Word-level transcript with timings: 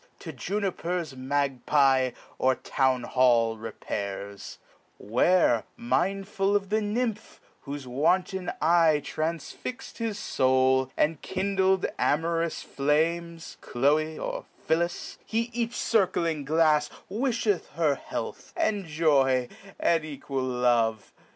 To 0.21 0.31
Juniper's 0.33 1.13
Magpye, 1.15 2.13
or 2.39 2.55
Town 2.55 3.03
Hall 3.03 3.55
* 3.57 3.57
repairs: 3.59 4.57
Where, 4.97 5.63
mindful 5.77 6.55
of 6.55 6.69
the 6.69 6.81
nymph 6.81 7.39
whofe 7.67 7.85
wanton 7.85 8.51
eye 8.59 9.03
Tninsfix'd 9.05 9.99
his 9.99 10.19
foul, 10.35 10.91
and 10.97 11.21
kindled 11.21 11.85
amorous 11.99 12.63
flames, 12.63 13.57
Chloe, 13.61 14.17
or 14.17 14.45
Phillis; 14.65 15.19
he 15.23 15.51
each 15.53 15.75
circling 15.75 16.45
glafs 16.47 16.89
Wifheth 17.07 17.69
her 17.75 17.93
health, 17.93 18.53
and 18.57 18.87
joy, 18.87 19.49
and 19.79 20.03
equal 20.03 20.41
love. 20.41 21.13